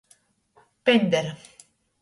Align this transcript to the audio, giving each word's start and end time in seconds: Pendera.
Pendera. 0.85 1.33